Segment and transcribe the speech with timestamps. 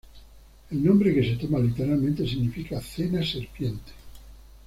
[0.71, 3.91] El nombre que se toma literalmente significa "cena serpiente".